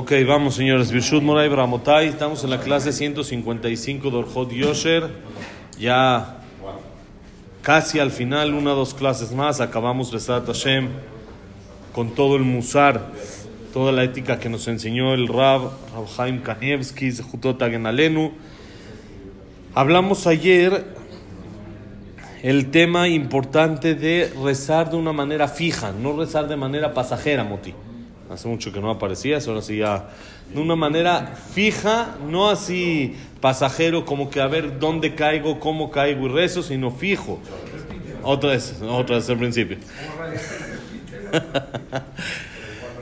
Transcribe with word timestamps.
Ok, 0.00 0.12
vamos 0.24 0.54
señores. 0.54 0.92
Birshut 0.92 1.24
Moray 1.24 1.48
Bramotai. 1.48 2.06
Estamos 2.06 2.44
en 2.44 2.50
la 2.50 2.60
clase 2.60 2.92
155 2.92 4.12
de 4.12 4.16
Orjot 4.16 4.52
Yosher. 4.52 5.10
Ya 5.76 6.38
casi 7.62 7.98
al 7.98 8.12
final, 8.12 8.54
una 8.54 8.74
o 8.74 8.76
dos 8.76 8.94
clases 8.94 9.32
más. 9.32 9.60
Acabamos 9.60 10.12
Besat 10.12 10.46
Hashem 10.46 10.86
con 11.92 12.14
todo 12.14 12.36
el 12.36 12.42
musar, 12.44 13.10
toda 13.72 13.90
la 13.90 14.04
ética 14.04 14.38
que 14.38 14.48
nos 14.48 14.68
enseñó 14.68 15.14
el 15.14 15.26
Rab, 15.26 15.62
Rab 15.92 16.06
Haim 16.16 16.42
Kanievski, 16.42 17.10
Zehutot 17.10 17.60
Alenu. 17.60 18.34
Hablamos 19.74 20.28
ayer 20.28 20.94
el 22.44 22.70
tema 22.70 23.08
importante 23.08 23.96
de 23.96 24.32
rezar 24.44 24.92
de 24.92 24.96
una 24.96 25.12
manera 25.12 25.48
fija, 25.48 25.90
no 25.90 26.16
rezar 26.16 26.46
de 26.46 26.54
manera 26.54 26.94
pasajera, 26.94 27.42
Moti. 27.42 27.74
Hace 28.30 28.48
mucho 28.48 28.72
que 28.72 28.80
no 28.80 28.90
aparecía, 28.90 29.38
ahora 29.46 29.62
sí 29.62 29.78
ya. 29.78 30.10
De 30.52 30.60
una 30.60 30.76
manera 30.76 31.34
fija, 31.54 32.16
no 32.28 32.48
así 32.48 33.16
pasajero, 33.40 34.04
como 34.04 34.28
que 34.30 34.40
a 34.40 34.46
ver 34.46 34.78
dónde 34.78 35.14
caigo, 35.14 35.60
cómo 35.60 35.90
caigo 35.90 36.26
y 36.26 36.28
rezo, 36.30 36.62
sino 36.62 36.90
fijo. 36.90 37.38
Otra 38.22 38.50
vez, 38.50 38.80
otra 38.82 39.16
vez 39.16 39.30
al 39.30 39.38
principio. 39.38 39.78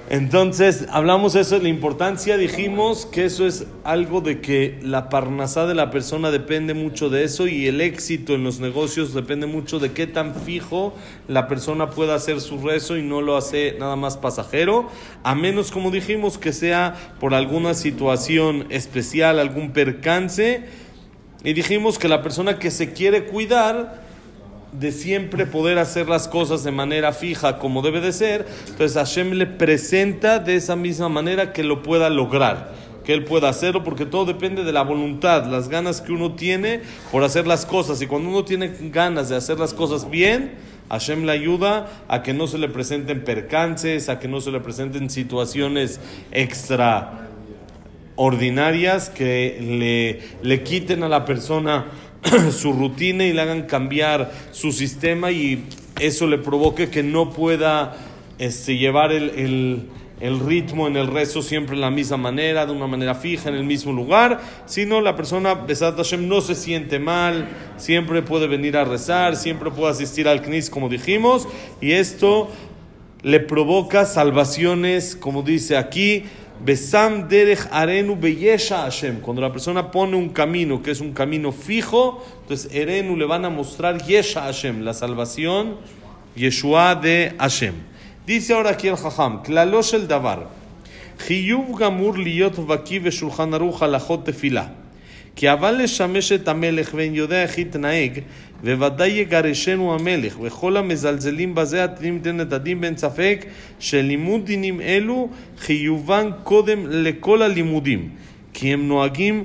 Entonces, 0.08 0.86
hablamos 0.92 1.34
eso 1.34 1.56
de 1.56 1.64
la 1.64 1.68
importancia, 1.68 2.36
dijimos 2.36 3.06
que 3.06 3.24
eso 3.24 3.44
es 3.44 3.66
algo 3.82 4.20
de 4.20 4.40
que 4.40 4.78
la 4.80 5.08
parnasá 5.08 5.66
de 5.66 5.74
la 5.74 5.90
persona 5.90 6.30
depende 6.30 6.74
mucho 6.74 7.10
de 7.10 7.24
eso 7.24 7.48
y 7.48 7.66
el 7.66 7.80
éxito 7.80 8.32
en 8.36 8.44
los 8.44 8.60
negocios 8.60 9.14
depende 9.14 9.48
mucho 9.48 9.80
de 9.80 9.90
qué 9.90 10.06
tan 10.06 10.36
fijo 10.36 10.94
la 11.26 11.48
persona 11.48 11.90
pueda 11.90 12.14
hacer 12.14 12.40
su 12.40 12.58
rezo 12.58 12.96
y 12.96 13.02
no 13.02 13.20
lo 13.20 13.36
hace 13.36 13.74
nada 13.80 13.96
más 13.96 14.16
pasajero, 14.16 14.88
a 15.24 15.34
menos, 15.34 15.72
como 15.72 15.90
dijimos, 15.90 16.38
que 16.38 16.52
sea 16.52 16.94
por 17.18 17.34
alguna 17.34 17.74
situación 17.74 18.66
especial, 18.70 19.40
algún 19.40 19.72
percance. 19.72 20.66
Y 21.42 21.52
dijimos 21.52 21.98
que 21.98 22.06
la 22.06 22.22
persona 22.22 22.60
que 22.60 22.70
se 22.70 22.92
quiere 22.92 23.24
cuidar, 23.24 24.05
de 24.78 24.92
siempre 24.92 25.46
poder 25.46 25.78
hacer 25.78 26.08
las 26.08 26.28
cosas 26.28 26.64
de 26.64 26.70
manera 26.70 27.12
fija 27.12 27.58
como 27.58 27.82
debe 27.82 28.00
de 28.00 28.12
ser, 28.12 28.46
entonces 28.66 28.94
Hashem 28.94 29.32
le 29.32 29.46
presenta 29.46 30.38
de 30.38 30.56
esa 30.56 30.76
misma 30.76 31.08
manera 31.08 31.52
que 31.52 31.64
lo 31.64 31.82
pueda 31.82 32.10
lograr, 32.10 32.72
que 33.04 33.14
él 33.14 33.24
pueda 33.24 33.48
hacerlo, 33.48 33.84
porque 33.84 34.04
todo 34.04 34.24
depende 34.24 34.64
de 34.64 34.72
la 34.72 34.82
voluntad, 34.82 35.46
las 35.46 35.68
ganas 35.68 36.00
que 36.00 36.12
uno 36.12 36.34
tiene 36.34 36.80
por 37.10 37.24
hacer 37.24 37.46
las 37.46 37.64
cosas. 37.64 38.02
Y 38.02 38.06
cuando 38.06 38.28
uno 38.28 38.44
tiene 38.44 38.72
ganas 38.90 39.28
de 39.28 39.36
hacer 39.36 39.58
las 39.58 39.72
cosas 39.72 40.10
bien, 40.10 40.54
Hashem 40.90 41.24
le 41.24 41.32
ayuda 41.32 41.88
a 42.08 42.22
que 42.22 42.32
no 42.32 42.46
se 42.46 42.58
le 42.58 42.68
presenten 42.68 43.24
percances, 43.24 44.08
a 44.08 44.18
que 44.18 44.28
no 44.28 44.40
se 44.40 44.50
le 44.50 44.60
presenten 44.60 45.10
situaciones 45.10 46.00
extraordinarias 48.16 49.10
que 49.10 49.58
le, 49.60 50.48
le 50.48 50.62
quiten 50.62 51.02
a 51.02 51.08
la 51.08 51.24
persona 51.26 51.86
su 52.50 52.72
rutina 52.72 53.24
y 53.24 53.32
le 53.32 53.42
hagan 53.42 53.62
cambiar 53.62 54.32
su 54.52 54.72
sistema 54.72 55.30
y 55.30 55.64
eso 56.00 56.26
le 56.26 56.38
provoque 56.38 56.88
que 56.88 57.02
no 57.02 57.30
pueda 57.30 57.94
este, 58.38 58.78
llevar 58.78 59.12
el, 59.12 59.88
el, 60.20 60.40
ritmo 60.40 60.86
en 60.86 60.96
el 60.96 61.08
rezo 61.08 61.42
siempre 61.42 61.74
en 61.74 61.82
la 61.82 61.90
misma 61.90 62.16
manera, 62.16 62.64
de 62.64 62.72
una 62.72 62.86
manera 62.86 63.14
fija, 63.14 63.50
en 63.50 63.54
el 63.54 63.64
mismo 63.64 63.92
lugar, 63.92 64.40
sino 64.64 65.02
la 65.02 65.14
persona, 65.14 65.54
Besat 65.54 65.96
Hashem, 65.96 66.26
no 66.26 66.40
se 66.40 66.54
siente 66.54 66.98
mal, 66.98 67.48
siempre 67.76 68.22
puede 68.22 68.46
venir 68.46 68.78
a 68.78 68.84
rezar, 68.84 69.36
siempre 69.36 69.70
puede 69.70 69.92
asistir 69.92 70.26
al 70.26 70.40
Knis, 70.40 70.70
como 70.70 70.88
dijimos, 70.88 71.46
y 71.82 71.92
esto 71.92 72.50
le 73.22 73.40
provoca 73.40 74.04
salvaciones, 74.04 75.16
como 75.16 75.42
dice 75.42 75.76
aquí, 75.76 76.24
Besam 76.64 77.28
derech 77.28 77.68
arenu 77.70 78.16
belleza 78.16 78.82
Hashem. 78.82 79.20
Cuando 79.20 79.42
la 79.42 79.52
persona 79.52 79.90
pone 79.90 80.16
un 80.16 80.30
camino 80.30 80.82
que 80.82 80.90
es 80.90 81.00
un 81.00 81.12
camino 81.12 81.52
fijo, 81.52 82.24
entonces 82.42 82.72
erenu 82.74 83.16
le 83.16 83.26
van 83.26 83.44
a 83.44 83.50
mostrar 83.50 84.02
yesha 84.02 84.42
Hashem, 84.42 84.82
la 84.82 84.94
salvación, 84.94 85.76
Yeshua 86.34 86.94
de 86.94 87.34
Hashem. 87.38 87.74
Dice 88.26 88.54
ahora 88.54 88.70
aquí 88.70 88.88
el 88.88 88.96
Jajam, 88.96 89.42
Klalosh 89.42 89.94
el 89.94 90.08
Davar. 90.08 90.48
Hiyuv 91.28 91.78
gamur 91.78 92.18
liyot 92.18 92.56
vaki 92.66 92.98
veshulchan 92.98 93.52
halachot 93.52 94.24
tefila. 94.24 94.85
כי 95.36 95.52
אבל 95.52 95.72
לשמש 95.82 96.32
את 96.32 96.48
המלך 96.48 96.90
ואין 96.94 97.14
יודע 97.14 97.42
איך 97.42 97.58
יתנהג, 97.58 98.20
וודאי 98.64 99.10
יגרשנו 99.10 99.94
המלך, 99.94 100.40
וכל 100.40 100.76
המזלזלים 100.76 101.54
בזה 101.54 101.84
התנים 101.84 102.18
תן 102.22 102.40
את 102.40 102.52
הדין 102.52 102.80
בין 102.80 102.96
ספק 102.96 103.46
שלימוד 103.78 104.46
דינים 104.46 104.80
אלו 104.80 105.28
חיובן 105.58 106.30
קודם 106.42 106.86
לכל 106.88 107.42
הלימודים, 107.42 108.08
כי 108.52 108.72
הם 108.72 108.88
נוהגים 108.88 109.44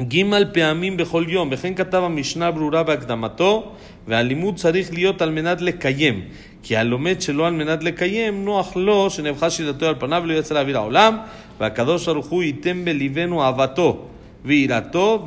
ג' 0.00 0.22
פעמים 0.52 0.96
בכל 0.96 1.24
יום, 1.28 1.48
וכן 1.52 1.74
כתב 1.74 2.02
המשנה 2.04 2.50
ברורה 2.50 2.82
בהקדמתו, 2.82 3.72
והלימוד 4.08 4.56
צריך 4.56 4.92
להיות 4.92 5.22
על 5.22 5.30
מנת 5.30 5.60
לקיים, 5.60 6.20
כי 6.62 6.76
הלומד 6.76 7.20
שלא 7.20 7.46
על 7.46 7.52
מנת 7.52 7.82
לקיים, 7.82 8.44
נוח 8.44 8.76
לו 8.76 9.10
שנבחה 9.10 9.50
שיטתו 9.50 9.86
על 9.86 9.94
פניו 9.98 10.22
ולא 10.24 10.32
יצא 10.32 10.54
לאוויר 10.54 10.78
העולם, 10.78 11.16
והקדוש 11.60 12.08
ברוך 12.08 12.26
הוא 12.26 12.42
ייתן 12.42 12.84
בליבנו 12.84 13.42
אהבתו. 13.42 14.08
Virato, 14.44 15.24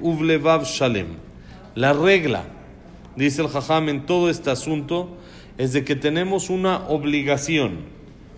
uvlevav 0.00 0.64
shalem. 0.64 1.06
La 1.74 1.92
regla, 1.92 2.44
dice 3.16 3.42
el 3.42 3.48
Jajam 3.48 3.88
en 3.88 4.06
todo 4.06 4.30
este 4.30 4.50
asunto, 4.50 5.08
es 5.58 5.72
de 5.72 5.84
que 5.84 5.96
tenemos 5.96 6.50
una 6.50 6.86
obligación. 6.88 7.80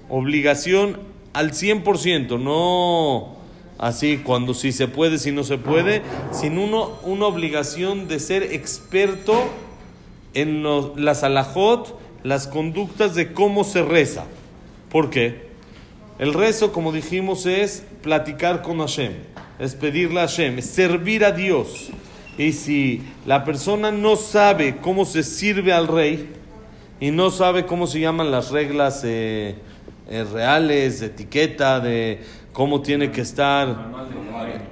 Obligación 0.08 0.98
al 1.34 1.52
100%, 1.52 2.40
no 2.40 3.36
así 3.78 4.18
cuando 4.18 4.54
si 4.54 4.72
se 4.72 4.88
puede, 4.88 5.18
si 5.18 5.32
no 5.32 5.44
se 5.44 5.58
puede, 5.58 6.02
sino 6.32 6.64
uno, 6.64 6.90
una 7.04 7.26
obligación 7.26 8.08
de 8.08 8.18
ser 8.18 8.42
experto 8.42 9.34
en 10.34 10.64
las 10.96 11.22
alajot, 11.22 11.98
las 12.22 12.46
conductas 12.46 13.14
de 13.14 13.32
cómo 13.32 13.64
se 13.64 13.82
reza. 13.82 14.24
¿Por 14.90 15.10
qué? 15.10 15.47
El 16.18 16.34
rezo, 16.34 16.72
como 16.72 16.90
dijimos, 16.90 17.46
es 17.46 17.84
platicar 18.02 18.62
con 18.62 18.78
Hashem, 18.78 19.12
es 19.60 19.76
pedirle 19.76 20.18
a 20.20 20.26
Hashem, 20.26 20.58
es 20.58 20.66
servir 20.66 21.24
a 21.24 21.30
Dios. 21.30 21.90
Y 22.36 22.52
si 22.52 23.02
la 23.24 23.44
persona 23.44 23.92
no 23.92 24.16
sabe 24.16 24.78
cómo 24.78 25.04
se 25.04 25.22
sirve 25.22 25.72
al 25.72 25.86
rey 25.86 26.28
y 26.98 27.12
no 27.12 27.30
sabe 27.30 27.66
cómo 27.66 27.86
se 27.86 28.00
llaman 28.00 28.32
las 28.32 28.50
reglas 28.50 29.02
eh, 29.04 29.54
eh, 30.08 30.24
reales, 30.24 31.00
de 31.00 31.06
etiqueta, 31.06 31.78
de 31.78 32.20
cómo 32.52 32.82
tiene 32.82 33.12
que 33.12 33.20
estar 33.20 33.68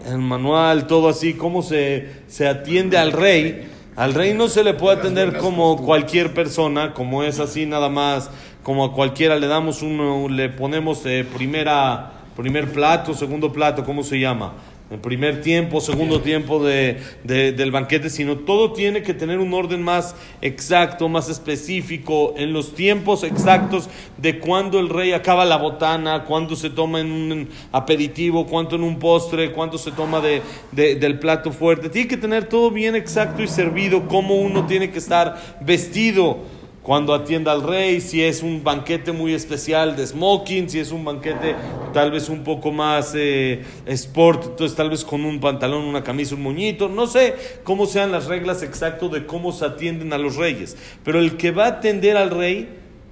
el 0.05 0.19
manual, 0.19 0.89
todo 0.89 1.09
así, 1.09 1.35
cómo 1.35 1.63
se, 1.63 2.09
se 2.27 2.49
atiende 2.49 2.99
al 2.99 3.13
rey, 3.13 3.69
al 3.95 4.15
rey 4.15 4.35
no 4.35 4.49
se 4.49 4.65
le 4.65 4.75
puede 4.75 4.99
atender 4.99 5.37
como 5.39 5.77
cualquier 5.77 6.35
persona, 6.35 6.93
como 6.93 7.23
es 7.23 7.39
así 7.39 7.67
nada 7.67 7.89
más 7.89 8.31
como 8.67 8.85
a 8.85 8.93
cualquiera 8.93 9.37
le 9.37 9.47
damos 9.47 9.81
uno, 9.81 10.29
le 10.29 10.49
ponemos 10.49 11.07
eh, 11.07 11.25
primera, 11.37 12.11
primer 12.37 12.73
plato, 12.73 13.15
segundo 13.15 13.53
plato, 13.53 13.85
¿cómo 13.85 14.03
se 14.03 14.19
llama? 14.19 14.55
El 14.91 14.99
primer 14.99 15.41
tiempo, 15.41 15.81
segundo 15.81 16.21
tiempo 16.21 16.65
de, 16.65 17.01
de, 17.23 17.53
del 17.53 17.71
banquete, 17.71 18.11
sino 18.11 18.39
todo 18.39 18.73
tiene 18.73 19.05
que 19.05 19.15
tener 19.15 19.39
un 19.39 19.55
orden 19.55 19.83
más 19.83 20.17
exacto, 20.43 21.09
más 21.09 21.29
específico, 21.29 22.35
en 22.37 22.53
los 22.53 22.75
tiempos 22.75 23.23
exactos 23.23 23.89
de 24.17 24.41
cuándo 24.41 24.81
el 24.81 24.89
rey 24.89 25.13
acaba 25.13 25.45
la 25.45 25.59
botana, 25.59 26.25
cuándo 26.25 26.57
se 26.57 26.69
toma 26.69 26.99
en 26.99 27.13
un 27.13 27.49
aperitivo, 27.71 28.47
cuánto 28.49 28.75
en 28.75 28.83
un 28.83 28.99
postre, 28.99 29.53
cuánto 29.53 29.79
se 29.79 29.93
toma 29.93 30.21
de, 30.21 30.43
del 30.73 31.21
plato 31.21 31.53
fuerte. 31.53 31.89
Tiene 31.89 32.09
que 32.09 32.17
tener 32.17 32.49
todo 32.49 32.73
bien 32.73 32.97
exacto 32.97 33.45
y 33.45 33.47
servido, 33.47 34.09
cómo 34.09 34.35
uno 34.35 34.67
tiene 34.67 34.91
que 34.91 34.99
estar 34.99 35.57
vestido 35.61 36.56
cuando 36.87 37.15
atienda 37.15 37.51
al 37.51 37.65
rey, 37.65 38.01
si 38.01 38.23
es 38.23 38.45
un 38.45 38.63
banquete 38.63 39.11
muy 39.11 39.35
especial 39.35 39.97
de 39.97 40.07
smoking, 40.07 40.71
si 40.71 40.79
es 40.79 40.93
un 40.93 41.05
banquete 41.05 41.57
tal 41.93 42.13
vez 42.13 42.29
un 42.29 42.45
poco 42.45 42.71
más 42.71 43.13
eh, 43.17 43.65
sport, 43.87 44.51
entonces 44.51 44.77
tal 44.77 44.91
vez 44.91 45.05
con 45.05 45.25
un 45.25 45.41
pantalón, 45.41 45.83
una 45.83 46.05
camisa, 46.05 46.37
un 46.37 46.45
moñito, 46.45 46.89
no 46.89 47.09
sé 47.09 47.35
cómo 47.65 47.87
sean 47.87 48.13
las 48.13 48.27
reglas 48.27 48.63
exactas 48.63 49.11
de 49.11 49.27
cómo 49.27 49.51
se 49.51 49.65
atienden 49.65 50.13
a 50.13 50.19
los 50.19 50.37
reyes, 50.37 50.77
pero 51.03 51.19
el 51.19 51.37
que 51.37 51.51
va 51.51 51.65
a 51.65 51.69
atender 51.71 52.17
al 52.17 52.31
rey 52.31 52.69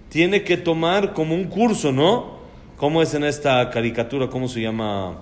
tiene 0.08 0.44
que 0.44 0.56
tomar 0.56 1.12
como 1.12 1.34
un 1.34 1.46
curso, 1.46 1.90
¿no? 1.90 2.38
¿Cómo 2.76 3.02
es 3.02 3.12
en 3.14 3.24
esta 3.24 3.68
caricatura? 3.70 4.28
¿Cómo 4.28 4.46
se 4.46 4.60
llama? 4.60 5.18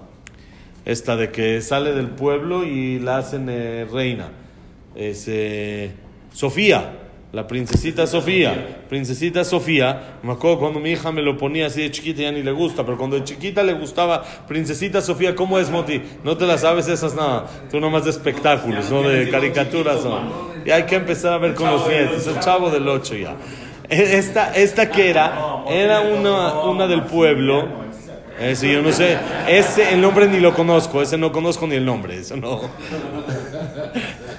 Esta 0.85 1.17
de 1.17 1.31
que 1.31 1.63
sale 1.63 1.95
del 1.95 2.09
pueblo 2.09 2.65
y 2.65 2.99
la 2.99 3.17
hacen 3.17 3.49
eh, 3.49 3.87
reina. 3.91 4.29
Es 4.95 5.25
eh, 5.27 5.93
Sofía. 6.35 6.99
La 7.33 7.47
princesita 7.47 8.07
Sofía, 8.07 8.85
princesita 8.91 9.43
Sofía, 9.43 10.19
me 10.23 10.33
acuerdo 10.33 10.59
cuando 10.59 10.81
mi 10.81 10.91
hija 10.91 11.11
me 11.13 11.23
lo 11.23 11.39
ponía 11.39 11.69
así 11.69 11.81
de 11.81 11.91
chiquita 11.91 12.21
ya 12.21 12.31
ni 12.31 12.43
le 12.43 12.53
gusta, 12.53 12.85
pero 12.85 12.99
cuando 12.99 13.17
de 13.17 13.25
chiquita 13.25 13.63
le 13.63 13.73
gustaba 13.73 14.23
princesita 14.47 15.01
Sofía, 15.01 15.35
¿cómo 15.35 15.59
es 15.59 15.71
Moti? 15.71 16.03
No 16.25 16.37
te 16.37 16.45
la 16.45 16.59
sabes 16.59 16.89
esas 16.89 17.15
nada, 17.15 17.47
tú 17.71 17.81
nomás 17.81 18.05
de 18.05 18.11
espectáculos, 18.11 18.91
no 18.91 19.01
de 19.09 19.31
caricaturas, 19.31 20.05
no. 20.05 20.53
Y 20.67 20.71
hay 20.73 20.83
que 20.83 20.97
empezar 20.97 21.33
a 21.33 21.39
ver 21.39 21.55
con 21.55 21.71
los 21.71 21.89
nietos, 21.89 22.27
el 22.27 22.39
chavo 22.39 22.69
del 22.69 22.87
8 22.87 23.15
ya. 23.15 23.37
Esta, 23.89 24.55
esta 24.55 24.91
que 24.91 25.09
era, 25.09 25.65
era 25.71 26.03
una, 26.03 26.61
una 26.65 26.87
del 26.87 27.05
pueblo. 27.05 27.92
Ese 28.43 28.73
yo 28.73 28.83
no 28.83 28.93
sé, 28.93 29.19
ese 29.49 29.93
el 29.93 30.01
nombre 30.01 30.27
ni 30.27 30.41
lo 30.41 30.55
conozco, 30.55 31.01
ese 31.01 31.17
no 31.17 31.31
conozco 31.31 31.67
ni 31.67 31.77
el 31.77 31.85
nombre, 31.85 32.19
eso 32.19 32.37
no. 32.37 32.61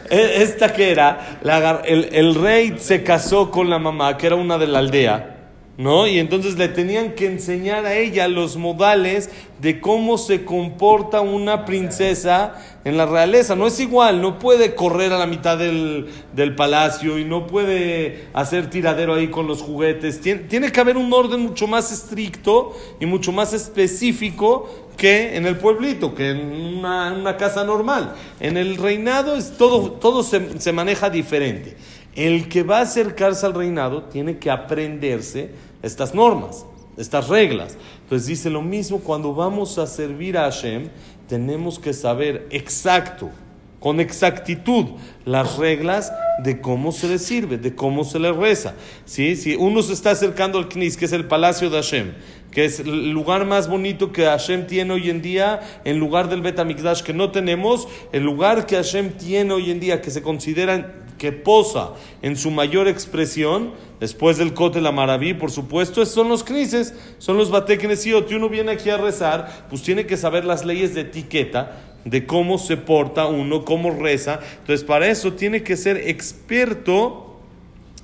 E, 0.09 0.43
esta 0.43 0.73
que 0.73 0.91
era, 0.91 1.39
el, 1.85 2.09
el 2.11 2.35
rey 2.35 2.75
se 2.77 3.03
casó 3.03 3.49
con 3.49 3.69
la 3.69 3.79
mamá, 3.79 4.17
que 4.17 4.27
era 4.27 4.35
una 4.35 4.57
de 4.57 4.67
la 4.67 4.79
aldea 4.79 5.32
¿no? 5.77 6.05
Y 6.05 6.19
entonces 6.19 6.57
le 6.57 6.67
tenían 6.67 7.13
que 7.13 7.25
enseñar 7.25 7.85
a 7.85 7.95
ella 7.95 8.27
los 8.27 8.57
modales 8.57 9.29
de 9.59 9.79
cómo 9.79 10.17
se 10.17 10.45
comporta 10.45 11.21
una 11.21 11.65
princesa 11.65 12.55
en 12.85 12.95
la 12.95 13.07
realeza. 13.07 13.55
No 13.55 13.65
es 13.65 13.79
igual, 13.79 14.21
no 14.21 14.37
puede 14.37 14.75
correr 14.75 15.11
a 15.13 15.17
la 15.17 15.25
mitad 15.25 15.57
del, 15.57 16.09
palacio 16.55 17.17
y 17.17 17.25
no 17.25 17.47
puede 17.47 18.27
hacer 18.33 18.69
tiradero 18.69 19.15
ahí 19.15 19.29
con 19.29 19.47
los 19.47 19.61
juguetes. 19.61 20.21
Tiene, 20.21 20.71
que 20.71 20.79
haber 20.79 20.97
un 20.97 21.11
orden 21.11 21.39
mucho 21.39 21.65
más 21.65 21.91
estricto 21.91 22.73
y 22.99 23.07
mucho 23.07 23.31
más 23.31 23.53
específico 23.53 24.69
que 24.95 25.35
en 25.35 25.47
el 25.47 25.57
pueblito, 25.57 26.13
que 26.13 26.29
en 26.29 26.51
una, 26.51 27.35
casa 27.37 27.63
normal. 27.63 28.13
En 28.39 28.57
el 28.57 28.77
reinado 28.77 29.35
es 29.35 29.57
todo, 29.57 29.93
todo 29.93 30.21
se, 30.21 30.59
se 30.59 30.71
maneja 30.71 31.09
diferente. 31.09 31.75
El 32.15 32.47
que 32.47 32.63
va 32.63 32.79
a 32.79 32.81
acercarse 32.81 33.45
al 33.45 33.53
reinado 33.53 34.03
tiene 34.03 34.37
que 34.37 34.51
aprenderse 34.51 35.51
estas 35.81 36.13
normas, 36.13 36.65
estas 36.97 37.27
reglas. 37.27 37.77
Entonces 38.03 38.27
dice 38.27 38.49
lo 38.49 38.61
mismo 38.61 38.99
cuando 38.99 39.33
vamos 39.33 39.77
a 39.77 39.87
servir 39.87 40.37
a 40.37 40.43
Hashem, 40.43 40.89
tenemos 41.27 41.79
que 41.79 41.93
saber 41.93 42.47
exacto, 42.51 43.31
con 43.79 43.99
exactitud, 43.99 44.85
las 45.25 45.57
reglas 45.57 46.13
de 46.43 46.61
cómo 46.61 46.91
se 46.91 47.09
le 47.09 47.19
sirve, 47.19 47.57
de 47.57 47.75
cómo 47.75 48.03
se 48.03 48.19
le 48.19 48.31
reza. 48.31 48.75
¿Sí? 49.03 49.35
Si 49.35 49.55
uno 49.55 49.81
se 49.81 49.93
está 49.93 50.11
acercando 50.11 50.57
al 50.57 50.69
Knis, 50.69 50.95
que 50.95 51.05
es 51.05 51.11
el 51.11 51.25
palacio 51.25 51.69
de 51.69 51.77
Hashem, 51.77 52.13
que 52.51 52.65
es 52.65 52.79
el 52.79 53.09
lugar 53.09 53.45
más 53.45 53.67
bonito 53.67 54.11
que 54.11 54.23
Hashem 54.23 54.67
tiene 54.67 54.93
hoy 54.93 55.09
en 55.09 55.21
día, 55.21 55.59
en 55.83 55.99
lugar 55.99 56.29
del 56.29 56.41
Bet 56.41 56.61
que 57.03 57.13
no 57.13 57.31
tenemos, 57.31 57.87
el 58.11 58.23
lugar 58.23 58.67
que 58.67 58.75
Hashem 58.75 59.13
tiene 59.17 59.53
hoy 59.53 59.71
en 59.71 59.79
día, 59.79 60.01
que 60.01 60.11
se 60.11 60.21
considera 60.21 61.02
que 61.23 61.31
posa 61.31 61.93
en 62.21 62.35
su 62.35 62.51
mayor 62.51 62.89
expresión, 62.89 63.71
después 64.01 64.37
del 64.37 64.53
Cote 64.53 64.81
la 64.81 64.91
Maraví, 64.91 65.33
por 65.33 65.51
supuesto, 65.51 66.05
son 66.05 66.27
los 66.27 66.43
crises, 66.43 66.93
son 67.17 67.37
los 67.37 67.49
bateknesiot. 67.49 68.29
Y 68.29 68.35
uno 68.35 68.49
viene 68.49 68.73
aquí 68.73 68.89
a 68.89 68.97
rezar, 68.97 69.67
pues 69.69 69.83
tiene 69.83 70.05
que 70.05 70.17
saber 70.17 70.43
las 70.43 70.65
leyes 70.65 70.93
de 70.93 70.99
etiqueta, 70.99 71.79
de 72.03 72.25
cómo 72.25 72.57
se 72.57 72.75
porta 72.75 73.27
uno, 73.27 73.63
cómo 73.63 73.91
reza. 73.91 74.41
Entonces, 74.59 74.83
para 74.83 75.07
eso 75.07 75.31
tiene 75.31 75.63
que 75.63 75.77
ser 75.77 75.95
experto 76.09 77.32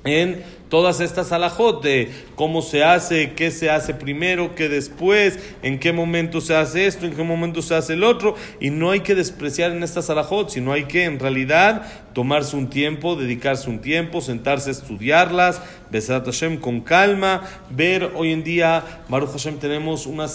en 0.03 0.43
todas 0.69 1.01
estas 1.01 1.31
alajot 1.31 1.83
de 1.83 2.09
cómo 2.35 2.61
se 2.61 2.83
hace, 2.83 3.33
qué 3.33 3.51
se 3.51 3.69
hace 3.69 3.93
primero, 3.93 4.55
qué 4.55 4.69
después, 4.69 5.39
en 5.63 5.79
qué 5.79 5.91
momento 5.91 6.41
se 6.41 6.55
hace 6.55 6.85
esto, 6.85 7.05
en 7.05 7.15
qué 7.15 7.23
momento 7.23 7.61
se 7.61 7.75
hace 7.75 7.93
el 7.93 8.03
otro, 8.03 8.35
y 8.59 8.69
no 8.69 8.91
hay 8.91 9.01
que 9.01 9.15
despreciar 9.15 9.71
en 9.71 9.83
estas 9.83 10.09
alajot, 10.09 10.49
sino 10.49 10.71
hay 10.71 10.85
que 10.85 11.05
en 11.05 11.19
realidad 11.19 11.83
tomarse 12.13 12.55
un 12.55 12.69
tiempo, 12.69 13.15
dedicarse 13.15 13.69
un 13.69 13.79
tiempo, 13.79 14.21
sentarse 14.21 14.69
a 14.69 14.73
estudiarlas, 14.73 15.61
besar 15.89 16.23
Hashem 16.23 16.57
con 16.57 16.81
calma, 16.81 17.43
ver 17.71 18.11
hoy 18.15 18.31
en 18.31 18.43
día, 18.43 18.83
Baruch 19.09 19.31
Hashem, 19.31 19.57
tenemos 19.57 20.05
una, 20.05 20.27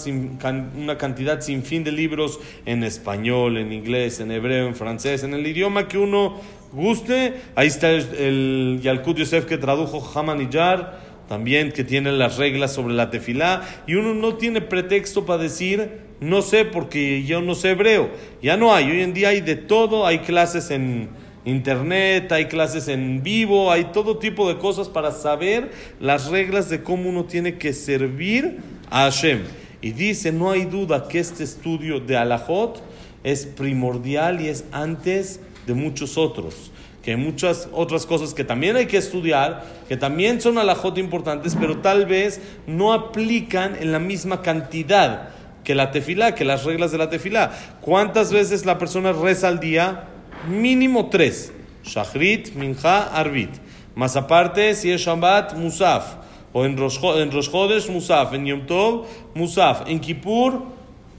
una 0.77 0.97
cantidad 0.97 1.41
sin 1.41 1.63
fin 1.63 1.83
de 1.83 1.91
libros 1.91 2.39
en 2.65 2.83
español, 2.83 3.57
en 3.57 3.71
inglés, 3.71 4.19
en 4.19 4.31
hebreo, 4.31 4.67
en 4.67 4.75
francés, 4.75 5.23
en 5.23 5.33
el 5.33 5.47
idioma 5.47 5.87
que 5.87 5.97
uno 5.97 6.41
guste. 6.75 7.35
Ahí 7.55 7.67
está 7.67 7.89
el, 7.89 8.79
Yalkut 8.83 9.17
Yosef 9.17 9.45
que 9.45 9.57
tradujo 9.57 10.03
Hamaniyar, 10.13 10.99
también 11.27 11.71
que 11.71 11.83
tiene 11.83 12.11
las 12.11 12.37
reglas 12.37 12.73
sobre 12.73 12.93
la 12.93 13.09
tefilá. 13.09 13.63
Y 13.87 13.95
uno 13.95 14.13
no 14.13 14.35
tiene 14.35 14.61
pretexto 14.61 15.25
para 15.25 15.41
decir, 15.41 16.01
no 16.19 16.41
sé 16.41 16.65
porque 16.65 17.23
yo 17.23 17.41
no 17.41 17.55
sé 17.55 17.71
hebreo. 17.71 18.11
Ya 18.41 18.57
no 18.57 18.73
hay, 18.73 18.91
hoy 18.91 19.01
en 19.01 19.13
día 19.13 19.29
hay 19.29 19.41
de 19.41 19.55
todo, 19.55 20.05
hay 20.05 20.19
clases 20.19 20.69
en 20.69 21.09
internet, 21.45 22.31
hay 22.31 22.45
clases 22.45 22.87
en 22.87 23.23
vivo, 23.23 23.71
hay 23.71 23.85
todo 23.85 24.17
tipo 24.17 24.47
de 24.47 24.57
cosas 24.57 24.89
para 24.89 25.11
saber 25.11 25.71
las 25.99 26.27
reglas 26.27 26.69
de 26.69 26.83
cómo 26.83 27.09
uno 27.09 27.25
tiene 27.25 27.57
que 27.57 27.73
servir 27.73 28.59
a 28.89 29.03
Hashem. 29.03 29.43
Y 29.81 29.91
dice, 29.91 30.31
no 30.31 30.49
hay 30.49 30.65
duda 30.65 31.07
que 31.07 31.19
este 31.19 31.43
estudio 31.43 31.99
de 31.99 32.17
Alajot 32.17 32.81
es 33.23 33.45
primordial 33.45 34.41
y 34.41 34.47
es 34.47 34.65
antes 34.71 35.39
de 35.65 35.73
muchos 35.73 36.17
otros. 36.17 36.71
Que 37.03 37.11
hay 37.11 37.17
muchas 37.17 37.69
otras 37.71 38.05
cosas 38.05 38.33
que 38.33 38.43
también 38.43 38.75
hay 38.75 38.87
que 38.87 38.97
estudiar, 38.97 39.63
que 39.87 39.95
también 39.95 40.41
son 40.41 40.57
alajot 40.57 40.97
importantes, 40.97 41.55
pero 41.59 41.77
tal 41.77 42.05
vez 42.07 42.41
no 42.65 42.93
aplican 42.93 43.75
en 43.75 43.91
la 43.91 43.99
misma 43.99 44.41
cantidad 44.41 45.29
que 45.63 45.75
la 45.75 45.91
tefilá, 45.91 46.33
que 46.35 46.45
las 46.45 46.63
reglas 46.63 46.91
de 46.91 46.97
la 46.97 47.09
tefilá. 47.09 47.51
¿Cuántas 47.81 48.31
veces 48.31 48.65
la 48.65 48.77
persona 48.77 49.11
reza 49.11 49.47
al 49.49 49.59
día? 49.59 50.05
Mínimo 50.49 51.09
tres. 51.09 51.51
Shachrit, 51.83 52.55
Minja, 52.55 53.03
Arbit. 53.03 53.51
Más 53.95 54.15
aparte, 54.15 54.73
si 54.75 54.91
es 54.91 55.01
Shabbat, 55.01 55.55
Musaf. 55.55 56.15
O 56.53 56.65
en 56.65 56.77
Rosh, 56.77 56.99
en 57.17 57.93
Musaf. 57.93 58.33
En 58.33 58.45
Yom 58.45 58.65
Tov, 58.65 59.05
Musaf. 59.33 59.87
En 59.87 59.99
Kippur, 59.99 60.63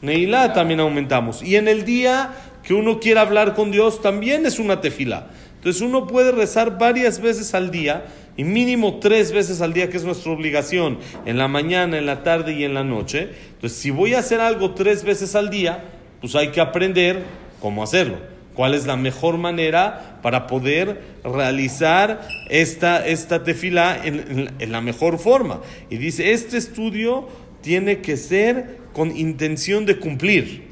Neilá 0.01 0.53
también 0.53 0.81
aumentamos. 0.81 1.43
Y 1.43 1.57
en 1.57 1.69
el 1.69 1.85
día 1.85 2.31
que 2.67 2.75
uno 2.75 2.99
quiera 2.99 3.21
hablar 3.21 3.55
con 3.55 3.71
Dios 3.71 4.03
también 4.03 4.45
es 4.45 4.59
una 4.59 4.81
tefila. 4.81 5.29
Entonces 5.55 5.83
uno 5.83 6.09
puede 6.09 6.33
rezar 6.33 6.79
varias 6.79 7.21
veces 7.21 7.55
al 7.55 7.71
día 7.71 8.07
y 8.37 8.43
mínimo 8.43 8.99
tres 8.99 9.31
veces 9.31 9.61
al 9.61 9.73
día, 9.73 9.89
que 9.89 9.97
es 9.97 10.05
nuestra 10.05 10.33
obligación, 10.33 10.99
en 11.27 11.39
la 11.39 11.47
mañana, 11.47 11.97
en 11.97 12.07
la 12.07 12.25
tarde 12.25 12.55
y 12.55 12.65
en 12.65 12.75
la 12.75 12.83
noche. 12.83 13.31
Entonces 13.55 13.79
si 13.79 13.93
voy 13.93 14.15
a 14.15 14.19
hacer 14.19 14.41
algo 14.41 14.75
tres 14.75 15.05
veces 15.05 15.37
al 15.37 15.49
día, 15.49 15.85
pues 16.21 16.35
hay 16.35 16.49
que 16.49 16.61
aprender 16.61 17.23
cómo 17.61 17.85
hacerlo. 17.85 18.17
¿Cuál 18.55 18.75
es 18.75 18.85
la 18.85 18.97
mejor 18.97 19.39
manera 19.39 20.19
para 20.23 20.49
poder 20.49 21.03
realizar 21.23 22.27
esta, 22.51 23.07
esta 23.07 23.45
tefila 23.45 24.01
en, 24.03 24.51
en 24.59 24.73
la 24.73 24.81
mejor 24.81 25.21
forma? 25.21 25.61
Y 25.89 25.99
dice, 25.99 26.33
este 26.33 26.57
estudio 26.57 27.29
tiene 27.61 28.01
que 28.01 28.17
ser 28.17 28.79
con 28.93 29.17
intención 29.17 29.87
de 29.87 29.99
cumplir. 29.99 30.66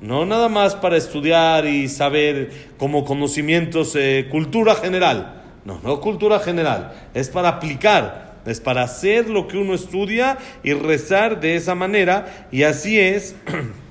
No 0.00 0.24
nada 0.24 0.48
más 0.48 0.74
para 0.74 0.96
estudiar 0.96 1.66
y 1.66 1.88
saber 1.88 2.70
como 2.78 3.04
conocimientos, 3.04 3.94
eh, 3.96 4.28
cultura 4.30 4.74
general. 4.74 5.42
No, 5.64 5.78
no 5.82 6.00
cultura 6.00 6.38
general. 6.38 6.92
Es 7.12 7.28
para 7.28 7.50
aplicar, 7.50 8.40
es 8.46 8.60
para 8.60 8.82
hacer 8.82 9.28
lo 9.28 9.46
que 9.46 9.58
uno 9.58 9.74
estudia 9.74 10.38
y 10.62 10.72
rezar 10.72 11.40
de 11.40 11.56
esa 11.56 11.74
manera. 11.74 12.48
Y 12.50 12.62
así 12.62 12.98
es 12.98 13.36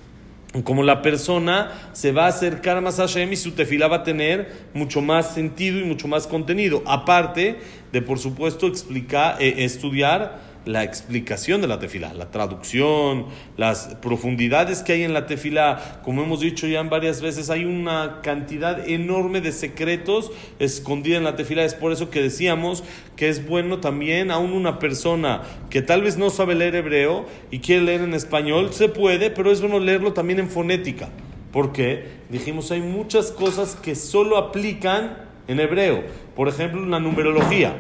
como 0.64 0.82
la 0.82 1.04
persona 1.04 1.92
se 1.94 2.12
va 2.12 2.26
a 2.26 2.30
acercar 2.30 2.82
más 2.82 3.00
a 3.00 3.04
Hashem 3.04 3.32
y 3.32 3.36
su 3.36 3.52
tefila 3.52 3.88
va 3.88 3.98
a 3.98 4.04
tener 4.04 4.52
mucho 4.74 5.02
más 5.02 5.36
sentido 5.36 5.80
y 5.80 5.84
mucho 5.84 6.08
más 6.08 6.26
contenido. 6.26 6.82
Aparte 6.88 7.58
de, 7.92 8.02
por 8.02 8.18
supuesto, 8.18 8.66
explicar, 8.66 9.38
eh, 9.40 9.54
estudiar 9.60 10.49
la 10.66 10.84
explicación 10.84 11.62
de 11.62 11.68
la 11.68 11.80
tefila, 11.80 12.14
la 12.14 12.32
traducción, 12.32 13.26
las 13.58 13.96
profundidades 14.02 14.84
que 14.84 14.94
hay 14.94 15.04
en 15.04 15.14
la 15.14 15.26
tefila. 15.26 16.02
Como 16.04 16.24
hemos 16.24 16.42
dicho 16.42 16.68
ya 16.68 16.84
varias 16.84 17.22
veces, 17.22 17.50
hay 17.50 17.66
una 17.66 18.20
cantidad 18.22 18.88
enorme 18.88 19.42
de 19.42 19.52
secretos 19.52 20.32
escondidos 20.60 21.18
en 21.20 21.24
la 21.24 21.36
tefila. 21.36 21.64
Es 21.64 21.76
por 21.76 21.92
eso 21.92 22.10
que 22.10 22.22
decíamos 22.22 22.84
que 23.16 23.30
es 23.30 23.48
bueno 23.48 23.80
también, 23.80 24.32
aún 24.32 24.54
una 24.54 24.80
persona 24.80 25.42
que 25.70 25.82
tal 25.82 26.04
vez 26.04 26.18
no 26.18 26.30
sabe 26.30 26.56
leer 26.56 26.76
hebreo 26.76 27.26
y 27.52 27.60
quiere 27.60 27.82
leer 27.82 28.02
en 28.02 28.14
español, 28.14 28.74
se 28.74 28.90
puede, 28.90 29.30
pero 29.30 29.52
es 29.52 29.62
bueno 29.62 29.80
leerlo 29.80 30.14
también 30.14 30.40
en 30.40 30.50
fonética. 30.50 31.10
Porque 31.52 32.06
dijimos, 32.30 32.72
hay 32.72 32.82
muchas 32.82 33.32
cosas 33.32 33.76
que 33.76 33.96
solo 33.96 34.38
aplican 34.38 35.18
en 35.48 35.60
hebreo. 35.60 36.04
Por 36.36 36.48
ejemplo, 36.48 36.86
la 36.86 37.00
numerología 37.00 37.76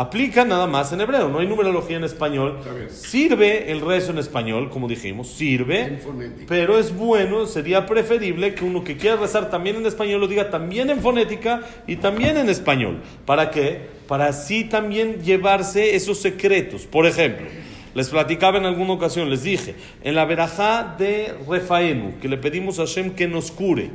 aplica 0.00 0.46
nada 0.46 0.66
más 0.66 0.92
en 0.92 1.02
hebreo, 1.02 1.28
no 1.28 1.40
hay 1.40 1.46
numerología 1.46 1.98
en 1.98 2.04
español. 2.04 2.58
Sirve 2.88 3.70
el 3.70 3.82
rezo 3.82 4.12
en 4.12 4.18
español, 4.18 4.70
como 4.70 4.88
dijimos, 4.88 5.28
sirve, 5.28 6.00
pero 6.48 6.78
es 6.78 6.96
bueno, 6.96 7.44
sería 7.44 7.84
preferible 7.84 8.54
que 8.54 8.64
uno 8.64 8.82
que 8.82 8.96
quiera 8.96 9.16
rezar 9.16 9.50
también 9.50 9.76
en 9.76 9.84
español 9.84 10.22
lo 10.22 10.26
diga 10.26 10.48
también 10.48 10.88
en 10.88 11.00
fonética 11.00 11.60
y 11.86 11.96
también 11.96 12.38
en 12.38 12.48
español. 12.48 13.02
¿Para 13.26 13.50
qué? 13.50 13.90
Para 14.08 14.28
así 14.28 14.64
también 14.64 15.22
llevarse 15.22 15.94
esos 15.94 16.18
secretos. 16.18 16.86
Por 16.86 17.04
ejemplo, 17.04 17.46
les 17.94 18.08
platicaba 18.08 18.56
en 18.56 18.64
alguna 18.64 18.94
ocasión, 18.94 19.28
les 19.28 19.42
dije, 19.42 19.74
en 20.02 20.14
la 20.14 20.24
verajá 20.24 20.96
de 20.98 21.34
Refaenu, 21.46 22.18
que 22.20 22.28
le 22.28 22.38
pedimos 22.38 22.78
a 22.78 22.86
Hashem 22.86 23.10
que 23.10 23.28
nos 23.28 23.50
cure, 23.50 23.90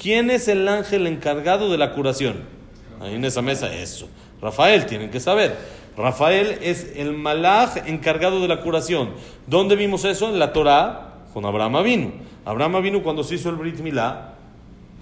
¿quién 0.00 0.28
es 0.28 0.48
el 0.48 0.66
ángel 0.66 1.06
encargado 1.06 1.70
de 1.70 1.78
la 1.78 1.92
curación? 1.92 2.56
Ahí 3.00 3.14
en 3.14 3.24
esa 3.24 3.42
mesa, 3.42 3.72
eso. 3.72 4.08
Rafael, 4.40 4.86
tienen 4.86 5.10
que 5.10 5.20
saber. 5.20 5.56
Rafael 5.96 6.58
es 6.62 6.92
el 6.96 7.12
malaj 7.12 7.76
encargado 7.86 8.40
de 8.40 8.48
la 8.48 8.60
curación. 8.60 9.10
¿Dónde 9.46 9.76
vimos 9.76 10.04
eso? 10.04 10.28
En 10.28 10.38
la 10.38 10.52
Torah, 10.52 11.14
con 11.32 11.44
Abraham 11.46 11.82
vino. 11.82 12.12
Abraham 12.44 12.82
vino 12.82 13.02
cuando 13.02 13.24
se 13.24 13.36
hizo 13.36 13.48
el 13.50 13.56
Brit 13.56 13.78
Milá. 13.80 14.34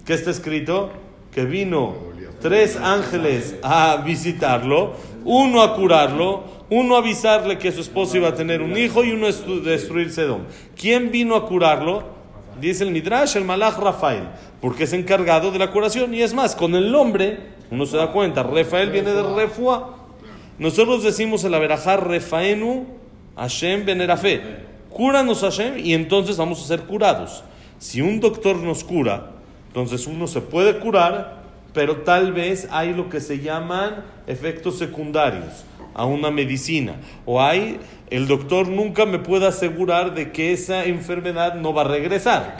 ¿Qué 0.06 0.14
está 0.14 0.30
escrito? 0.30 0.90
Que 1.32 1.44
vino 1.44 1.94
tres 2.40 2.76
ángeles 2.76 3.56
a 3.62 3.96
visitarlo, 4.04 4.92
uno 5.24 5.62
a 5.62 5.74
curarlo, 5.74 6.54
Uno 6.70 6.96
avisarle 6.96 7.58
que 7.58 7.70
su 7.72 7.82
esposo 7.82 8.16
iba 8.16 8.28
a 8.28 8.34
tener 8.34 8.62
un 8.62 8.76
hijo 8.76 9.04
y 9.04 9.12
uno 9.12 9.28
estu- 9.28 9.60
destruir 9.60 10.10
Sedom. 10.10 10.40
¿Quién 10.74 11.10
vino 11.10 11.36
a 11.36 11.46
curarlo? 11.46 12.02
Dice 12.60 12.84
el 12.84 12.90
Midrash, 12.90 13.36
el 13.36 13.44
Malach 13.44 13.78
Rafael, 13.78 14.28
porque 14.60 14.84
es 14.84 14.92
encargado 14.92 15.50
de 15.50 15.58
la 15.58 15.70
curación. 15.70 16.14
Y 16.14 16.22
es 16.22 16.34
más, 16.34 16.54
con 16.54 16.74
el 16.74 16.90
nombre, 16.90 17.38
uno 17.70 17.86
se 17.86 17.96
da 17.96 18.12
cuenta, 18.12 18.42
Rafael 18.42 18.90
viene 18.90 19.12
de 19.12 19.22
Refua. 19.22 19.96
Nosotros 20.58 21.02
decimos 21.02 21.42
el 21.44 21.54
Averajá 21.54 21.96
Refaenu 21.96 22.86
Hashem 23.36 23.84
Benerafe. 23.84 24.42
Cúranos 24.90 25.40
Hashem 25.40 25.78
y 25.78 25.92
entonces 25.94 26.36
vamos 26.36 26.62
a 26.62 26.66
ser 26.66 26.82
curados. 26.82 27.42
Si 27.78 28.00
un 28.00 28.20
doctor 28.20 28.56
nos 28.56 28.84
cura, 28.84 29.32
entonces 29.68 30.06
uno 30.06 30.28
se 30.28 30.40
puede 30.40 30.78
curar, 30.78 31.42
pero 31.72 32.02
tal 32.02 32.32
vez 32.32 32.68
hay 32.70 32.94
lo 32.94 33.08
que 33.08 33.20
se 33.20 33.40
llaman 33.40 34.04
efectos 34.28 34.78
secundarios 34.78 35.64
a 35.94 36.04
una 36.04 36.30
medicina. 36.30 36.96
O 37.24 37.40
hay, 37.40 37.78
el 38.10 38.26
doctor 38.26 38.68
nunca 38.68 39.06
me 39.06 39.18
puede 39.18 39.46
asegurar 39.46 40.14
de 40.14 40.32
que 40.32 40.52
esa 40.52 40.84
enfermedad 40.84 41.54
no 41.54 41.72
va 41.72 41.82
a 41.82 41.84
regresar. 41.88 42.56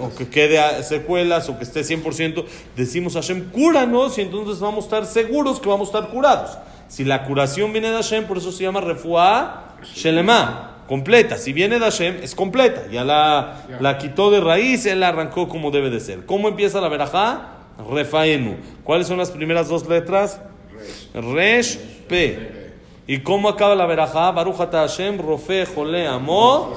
O 0.00 0.14
que 0.14 0.28
quede 0.28 0.58
a- 0.58 0.82
secuelas 0.82 1.48
o 1.48 1.58
que 1.58 1.64
esté 1.64 1.82
100%. 1.84 2.44
Decimos 2.76 3.14
Hashem, 3.14 3.50
cúranos 3.50 4.18
y 4.18 4.22
entonces 4.22 4.58
vamos 4.60 4.84
a 4.84 4.86
estar 4.86 5.06
seguros 5.06 5.60
que 5.60 5.68
vamos 5.68 5.88
a 5.94 5.98
estar 5.98 6.10
curados. 6.12 6.58
Si 6.88 7.04
la 7.04 7.24
curación 7.24 7.72
viene 7.72 7.88
de 7.90 7.94
Hashem, 7.96 8.24
por 8.26 8.38
eso 8.38 8.52
se 8.52 8.64
llama 8.64 8.80
refuá 8.80 9.76
shelema, 9.94 10.84
completa. 10.88 11.38
Si 11.38 11.52
viene 11.52 11.76
de 11.78 11.84
Hashem, 11.86 12.16
es 12.22 12.34
completa. 12.34 12.82
Ya 12.90 13.02
la, 13.04 13.64
la 13.80 13.96
quitó 13.98 14.30
de 14.30 14.40
raíz, 14.40 14.84
él 14.86 15.00
la 15.00 15.08
arrancó 15.08 15.48
como 15.48 15.70
debe 15.70 15.88
de 15.90 16.00
ser. 16.00 16.26
¿Cómo 16.26 16.48
empieza 16.48 16.80
la 16.80 16.88
verajá? 16.88 17.48
Refaenu. 17.90 18.56
¿Cuáles 18.84 19.06
son 19.06 19.16
las 19.18 19.30
primeras 19.30 19.68
dos 19.68 19.88
letras? 19.88 20.40
Resh 21.14 21.78
P. 22.08 22.61
¿Y 23.06 23.18
cómo 23.18 23.48
acaba 23.48 23.74
la 23.74 23.86
verajá? 23.86 24.30
Baruch 24.30 24.56
Hashem, 24.56 25.18
Rofe, 25.18 25.66
Jole, 25.66 26.06
Amo, 26.06 26.72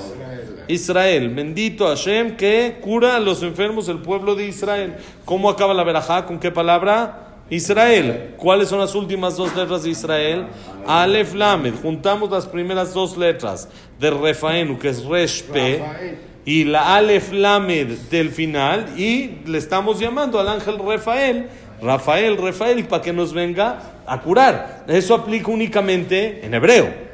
Israel. 0.67 1.29
Bendito 1.29 1.87
Hashem 1.87 2.35
que 2.35 2.79
cura 2.81 3.15
a 3.15 3.19
los 3.19 3.43
enfermos 3.43 3.85
del 3.85 3.99
pueblo 3.99 4.33
de 4.33 4.47
Israel. 4.47 4.95
¿Cómo 5.23 5.49
acaba 5.49 5.73
la 5.73 5.83
verajá? 5.83 6.25
¿Con 6.25 6.39
qué 6.39 6.49
palabra? 6.49 7.25
Israel. 7.51 8.33
¿Cuáles 8.37 8.69
son 8.69 8.79
las 8.79 8.95
últimas 8.95 9.37
dos 9.37 9.55
letras 9.55 9.83
de 9.83 9.91
Israel? 9.91 10.47
Aleph 10.87 11.35
Lamed. 11.35 11.75
Juntamos 11.79 12.31
las 12.31 12.47
primeras 12.47 12.93
dos 12.95 13.17
letras 13.17 13.69
de 13.99 14.09
Refaenu, 14.09 14.79
que 14.79 14.89
es 14.89 15.05
Resh 15.05 15.43
P, 15.43 15.83
y 16.43 16.63
la 16.63 16.95
Aleph 16.95 17.31
Lamed 17.33 17.87
del 18.09 18.31
final, 18.31 18.99
y 18.99 19.41
le 19.45 19.59
estamos 19.59 19.99
llamando 19.99 20.39
al 20.39 20.47
ángel 20.47 20.79
Rafael, 20.79 21.49
Rafael, 21.81 22.37
Rafael, 22.37 22.85
para 22.85 23.03
que 23.03 23.13
nos 23.13 23.31
venga 23.31 23.94
a 24.07 24.21
curar. 24.21 24.85
Eso 24.87 25.15
aplica 25.15 25.51
únicamente 25.51 26.45
en 26.45 26.53
hebreo. 26.53 27.05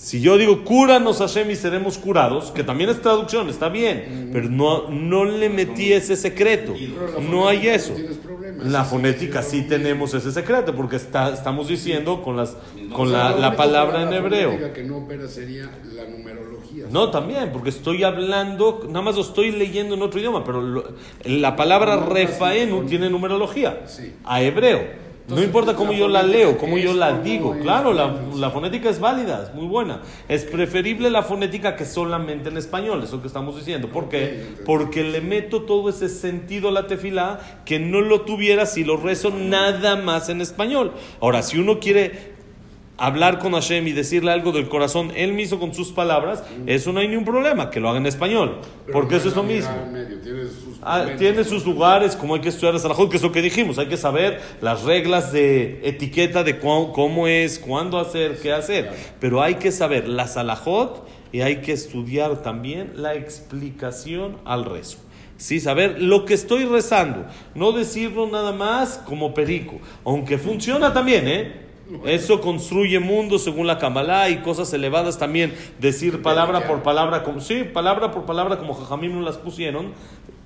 Si 0.00 0.22
yo 0.22 0.38
digo, 0.38 0.64
cúranos 0.64 1.18
Hashem 1.18 1.50
y 1.50 1.56
seremos 1.56 1.98
curados, 1.98 2.52
que 2.52 2.64
también 2.64 2.88
es 2.88 3.02
traducción, 3.02 3.50
está 3.50 3.68
bien, 3.68 4.30
pero 4.32 4.48
no, 4.48 4.88
no 4.88 5.26
le 5.26 5.50
metí 5.50 5.92
ese 5.92 6.16
secreto. 6.16 6.74
No 7.30 7.46
hay 7.46 7.68
eso. 7.68 7.94
La 8.64 8.84
fonética 8.84 9.42
sí 9.42 9.66
tenemos 9.68 10.14
ese 10.14 10.32
secreto, 10.32 10.74
porque 10.74 10.96
está, 10.96 11.34
estamos 11.34 11.68
diciendo 11.68 12.22
con, 12.22 12.38
las, 12.38 12.56
con 12.94 13.12
la, 13.12 13.32
la 13.36 13.56
palabra 13.56 14.02
en 14.04 14.12
hebreo. 14.14 14.72
que 14.72 14.84
no 14.84 14.98
opera 14.98 15.28
sería 15.28 15.68
la 15.94 16.04
numerología. 16.06 16.86
No, 16.90 17.10
también, 17.10 17.50
porque 17.52 17.68
estoy 17.68 18.02
hablando, 18.02 18.86
nada 18.88 19.02
más 19.02 19.16
lo 19.16 19.20
estoy 19.20 19.50
leyendo 19.50 19.96
en 19.96 20.02
otro 20.02 20.18
idioma, 20.18 20.44
pero 20.44 20.82
la 21.24 21.56
palabra 21.56 21.96
refaenu 21.96 22.86
tiene 22.86 23.10
numerología, 23.10 23.82
a 24.24 24.40
hebreo. 24.40 25.09
No 25.30 25.42
importa 25.42 25.74
cómo 25.74 25.92
yo 25.92 26.08
la 26.08 26.22
leo, 26.22 26.58
cómo 26.58 26.78
yo 26.78 26.92
la 26.92 27.18
digo. 27.18 27.56
Claro, 27.60 27.92
la, 27.92 28.50
fonética 28.50 28.90
es 28.90 29.00
válida, 29.00 29.44
es 29.48 29.54
muy 29.54 29.66
buena. 29.66 30.00
Es 30.28 30.44
preferible 30.44 31.10
la 31.10 31.22
fonética 31.22 31.76
que 31.76 31.84
solamente 31.84 32.48
en 32.48 32.56
español, 32.56 33.02
es 33.02 33.12
lo 33.12 33.20
que 33.20 33.28
estamos 33.28 33.56
diciendo. 33.56 33.88
¿Por 33.88 34.08
qué? 34.08 34.44
Porque 34.64 35.04
le 35.04 35.20
meto 35.20 35.62
todo 35.62 35.88
ese 35.88 36.08
sentido 36.08 36.68
a 36.68 36.72
la 36.72 36.86
tefilá 36.86 37.40
que 37.64 37.78
no 37.78 38.00
lo 38.00 38.22
tuviera 38.22 38.66
si 38.66 38.84
lo 38.84 38.96
rezo 38.96 39.30
nada 39.30 39.96
más 39.96 40.28
en 40.28 40.40
español. 40.40 40.92
Ahora, 41.20 41.42
si 41.42 41.58
uno 41.58 41.78
quiere 41.78 42.40
hablar 43.00 43.38
con 43.38 43.52
Hashem 43.52 43.88
y 43.88 43.92
decirle 43.92 44.30
algo 44.30 44.52
del 44.52 44.68
corazón 44.68 45.10
él 45.16 45.32
mismo 45.32 45.58
con 45.58 45.74
sus 45.74 45.90
palabras, 45.90 46.44
eso 46.66 46.92
no 46.92 47.00
hay 47.00 47.08
ningún 47.08 47.24
problema, 47.24 47.70
que 47.70 47.80
lo 47.80 47.88
haga 47.88 47.98
en 47.98 48.06
español, 48.06 48.58
Pero 48.84 48.92
porque 48.92 49.16
eso 49.16 49.28
es 49.28 49.36
lo 49.36 49.42
mismo. 49.42 49.74
Ah, 50.82 51.04
tiene 51.18 51.44
sus 51.44 51.66
lugares, 51.66 52.16
como 52.16 52.34
hay 52.34 52.40
que 52.40 52.48
estudiar 52.48 52.74
el 52.74 52.80
Salahot, 52.80 53.10
que 53.10 53.16
es 53.18 53.22
lo 53.22 53.30
que 53.32 53.42
dijimos, 53.42 53.78
hay 53.78 53.86
que 53.88 53.96
saber 53.98 54.40
las 54.62 54.82
reglas 54.84 55.30
de 55.30 55.80
etiqueta 55.84 56.42
de 56.42 56.58
cu- 56.58 56.92
cómo 56.92 57.26
es, 57.26 57.58
cuándo 57.58 57.98
hacer, 57.98 58.38
qué 58.40 58.52
hacer, 58.52 58.90
pero 59.20 59.42
hay 59.42 59.56
que 59.56 59.72
saber 59.72 60.08
la 60.08 60.26
Salahot 60.26 61.06
y 61.32 61.42
hay 61.42 61.56
que 61.56 61.72
estudiar 61.72 62.42
también 62.42 62.92
la 62.96 63.14
explicación 63.14 64.38
al 64.44 64.64
rezo. 64.64 64.98
Sí, 65.36 65.60
saber 65.60 66.00
lo 66.02 66.24
que 66.26 66.34
estoy 66.34 66.64
rezando, 66.64 67.24
no 67.54 67.72
decirlo 67.72 68.26
nada 68.28 68.52
más 68.52 68.98
como 69.06 69.32
perico, 69.34 69.80
aunque 70.04 70.38
funciona 70.38 70.92
también, 70.92 71.28
¿eh? 71.28 71.69
Eso 72.04 72.40
construye 72.40 72.98
mundos 72.98 73.44
según 73.44 73.66
la 73.66 73.78
Kabbalah 73.78 74.28
y 74.28 74.42
cosas 74.42 74.72
elevadas 74.72 75.18
también. 75.18 75.54
Decir 75.78 76.22
palabra 76.22 76.66
por 76.66 76.82
palabra, 76.82 77.22
como, 77.22 77.40
sí, 77.40 77.64
palabra 77.64 78.10
por 78.10 78.24
palabra, 78.24 78.58
como 78.58 78.74
Jajamim 78.74 79.14
nos 79.14 79.24
las 79.24 79.38
pusieron. 79.38 79.92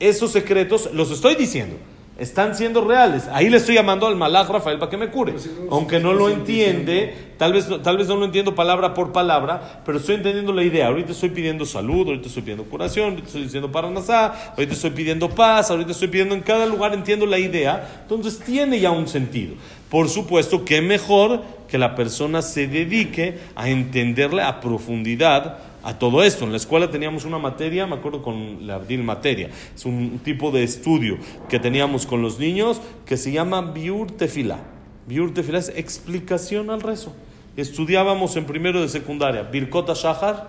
Esos 0.00 0.32
secretos 0.32 0.90
los 0.92 1.10
estoy 1.10 1.34
diciendo. 1.34 1.76
Están 2.16 2.54
siendo 2.54 2.80
reales. 2.84 3.26
Ahí 3.32 3.50
le 3.50 3.56
estoy 3.56 3.74
llamando 3.74 4.06
al 4.06 4.14
Malach 4.14 4.48
Rafael 4.48 4.78
para 4.78 4.88
que 4.88 4.96
me 4.96 5.08
cure. 5.08 5.32
Pero 5.32 5.42
si 5.42 5.48
no, 5.48 5.72
Aunque 5.74 5.96
si 5.96 6.02
no 6.04 6.12
no 6.12 6.18
lo 6.20 6.28
entiende, 6.28 7.12
tal 7.38 7.52
vez, 7.52 7.68
no- 7.68 7.80
tal 7.80 7.96
vez 7.96 8.06
no 8.06 8.14
lo 8.14 8.24
entiendo 8.24 8.54
palabra 8.54 8.94
por 8.94 9.10
palabra, 9.10 9.82
pero 9.84 9.98
estoy 9.98 10.14
entendiendo 10.14 10.52
la 10.52 10.62
idea. 10.62 10.86
Ahorita 10.86 11.10
estoy 11.10 11.30
pidiendo 11.30 11.66
salud, 11.66 12.06
ahorita 12.06 12.28
estoy 12.28 12.42
pidiendo 12.42 12.62
curación, 12.64 13.10
ahorita 13.10 13.26
estoy 13.26 13.42
diciendo 13.42 13.72
paranasá, 13.72 14.52
ahorita 14.52 14.74
estoy 14.74 14.90
pidiendo 14.90 15.28
paz, 15.28 15.72
ahorita 15.72 15.90
estoy 15.90 16.06
pidiendo 16.06 16.36
en 16.36 16.42
cada 16.42 16.66
lugar, 16.66 16.94
entiendo 16.94 17.26
la 17.26 17.38
idea. 17.38 18.02
Entonces 18.02 18.38
tiene 18.38 18.78
ya 18.78 18.92
un 18.92 19.08
sentido. 19.08 19.54
Por 19.90 20.08
supuesto 20.08 20.64
que 20.64 20.80
mejor 20.82 21.42
que 21.68 21.78
la 21.78 21.96
persona 21.96 22.42
se 22.42 22.68
dedique 22.68 23.38
a 23.56 23.68
entenderle 23.68 24.42
a 24.42 24.60
profundidad 24.60 25.58
a 25.84 25.98
todo 25.98 26.22
esto. 26.22 26.44
En 26.44 26.50
la 26.50 26.56
escuela 26.56 26.90
teníamos 26.90 27.24
una 27.24 27.38
materia, 27.38 27.86
me 27.86 27.94
acuerdo 27.96 28.22
con 28.22 28.66
la 28.66 28.76
Abdil 28.76 29.04
Materia, 29.04 29.50
es 29.74 29.84
un 29.84 30.18
tipo 30.24 30.50
de 30.50 30.64
estudio 30.64 31.18
que 31.48 31.60
teníamos 31.60 32.06
con 32.06 32.22
los 32.22 32.38
niños 32.38 32.80
que 33.06 33.16
se 33.16 33.30
llama 33.30 33.60
Biur 33.60 34.10
Tefilá. 34.10 34.58
Biur 35.06 35.34
Tefilá 35.34 35.58
es 35.58 35.68
explicación 35.68 36.70
al 36.70 36.80
rezo. 36.80 37.14
Estudiábamos 37.56 38.34
en 38.36 38.46
primero 38.46 38.80
de 38.80 38.88
secundaria, 38.88 39.42
Birkota 39.42 39.92
Shahar, 39.94 40.48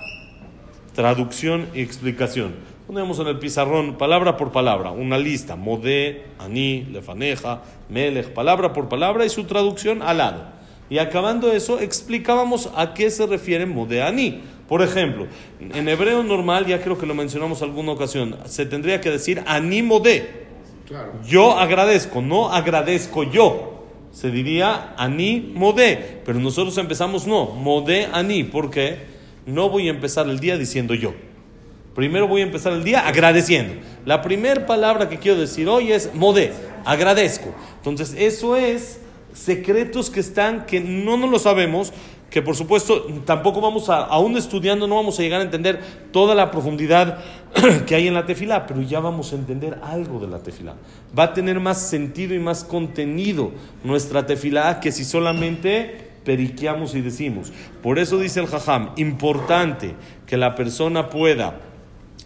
traducción 0.95 1.67
y 1.75 1.81
explicación. 1.81 2.55
Poníamos 2.87 3.19
en 3.19 3.27
el 3.27 3.39
pizarrón, 3.39 3.95
palabra 3.95 4.37
por 4.37 4.51
palabra, 4.51 4.91
una 4.91 5.17
lista, 5.17 5.55
Modé, 5.55 6.23
Aní, 6.39 6.87
Lefaneja, 6.91 7.61
Melech, 7.89 8.29
palabra 8.29 8.73
por 8.73 8.87
palabra 8.87 9.25
y 9.25 9.29
su 9.29 9.43
traducción 9.43 10.01
al 10.01 10.17
lado. 10.17 10.55
Y 10.89 10.99
acabando 10.99 11.51
eso, 11.51 11.79
explicábamos 11.79 12.69
a 12.75 12.93
qué 12.93 13.09
se 13.09 13.25
refiere 13.25 13.65
Modé 13.65 14.03
Aní. 14.03 14.43
Por 14.67 14.81
ejemplo, 14.81 15.27
en 15.59 15.87
hebreo 15.87 16.23
normal, 16.23 16.65
ya 16.65 16.81
creo 16.81 16.97
que 16.97 17.05
lo 17.05 17.13
mencionamos 17.13 17.61
alguna 17.61 17.91
ocasión, 17.91 18.37
se 18.45 18.65
tendría 18.65 18.99
que 18.99 19.11
decir 19.11 19.43
Modé. 19.83 20.45
Claro. 20.87 21.13
Yo 21.27 21.57
agradezco, 21.57 22.21
no 22.21 22.51
agradezco 22.51 23.23
yo. 23.23 23.71
Se 24.11 24.31
diría 24.31 24.93
Aní 24.97 25.51
Modé. 25.53 26.21
Pero 26.25 26.39
nosotros 26.39 26.77
empezamos 26.77 27.27
no, 27.27 27.47
Modé 27.47 28.07
Aní. 28.11 28.43
¿Por 28.43 28.71
qué? 28.71 28.99
No 29.45 29.69
voy 29.69 29.87
a 29.87 29.91
empezar 29.91 30.27
el 30.29 30.39
día 30.39 30.57
diciendo 30.57 30.93
yo. 30.93 31.13
Primero 31.95 32.27
voy 32.27 32.41
a 32.41 32.45
empezar 32.45 32.73
el 32.73 32.83
día 32.83 33.07
agradeciendo. 33.07 33.75
La 34.05 34.21
primera 34.21 34.65
palabra 34.65 35.07
que 35.07 35.17
quiero 35.17 35.39
decir 35.39 35.69
hoy 35.69 35.91
es 35.91 36.13
Modé, 36.13 36.51
agradezco. 36.83 37.55
Entonces, 37.77 38.13
eso 38.17 38.57
es 38.57 38.99
secretos 39.33 40.09
que 40.09 40.19
están, 40.19 40.65
que 40.65 40.81
no 40.81 41.15
nos 41.17 41.29
lo 41.29 41.39
sabemos, 41.39 41.93
que 42.35 42.41
por 42.41 42.57
supuesto 42.57 43.07
tampoco 43.23 43.61
vamos 43.61 43.87
a, 43.87 43.95
aún 43.95 44.35
estudiando, 44.35 44.87
no 44.87 44.95
vamos 44.95 45.17
a 45.17 45.21
llegar 45.21 45.39
a 45.39 45.45
entender 45.45 45.79
toda 46.11 46.35
la 46.35 46.51
profundidad 46.51 47.19
que 47.87 47.95
hay 47.95 48.09
en 48.09 48.13
la 48.13 48.25
tefilá, 48.25 48.67
pero 48.67 48.81
ya 48.81 48.99
vamos 48.99 49.31
a 49.31 49.37
entender 49.37 49.79
algo 49.81 50.19
de 50.19 50.27
la 50.27 50.39
tefilá. 50.39 50.73
Va 51.17 51.23
a 51.23 51.33
tener 51.33 51.61
más 51.61 51.81
sentido 51.81 52.35
y 52.35 52.39
más 52.39 52.65
contenido 52.65 53.51
nuestra 53.85 54.25
tefilá 54.25 54.81
que 54.81 54.91
si 54.91 55.05
solamente 55.05 56.09
periqueamos 56.25 56.93
y 56.95 56.99
decimos. 56.99 57.53
Por 57.81 57.99
eso 57.99 58.19
dice 58.19 58.41
el 58.41 58.47
jajam, 58.47 58.89
importante 58.97 59.95
que 60.27 60.35
la 60.35 60.55
persona 60.55 61.09
pueda 61.09 61.61